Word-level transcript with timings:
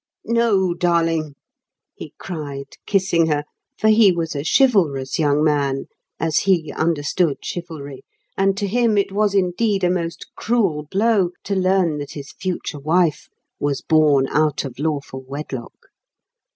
"No, 0.25 0.73
darling," 0.73 1.35
he 1.93 2.15
cried, 2.17 2.69
kissing 2.87 3.27
her, 3.27 3.43
for 3.77 3.89
he 3.89 4.11
was 4.11 4.33
a 4.33 4.43
chivalrous 4.43 5.19
young 5.19 5.43
man, 5.43 5.85
as 6.19 6.39
he 6.39 6.71
understood 6.75 7.37
chivalry; 7.45 8.03
and 8.35 8.57
to 8.57 8.65
him 8.65 8.97
it 8.97 9.11
was 9.11 9.35
indeed 9.35 9.83
a 9.83 9.91
most 9.91 10.25
cruel 10.35 10.87
blow 10.89 11.29
to 11.43 11.53
learn 11.55 11.99
that 11.99 12.13
his 12.13 12.31
future 12.31 12.79
wife 12.79 13.29
was 13.59 13.83
born 13.83 14.27
out 14.29 14.65
of 14.65 14.79
lawful 14.79 15.21
wedlock. 15.21 15.75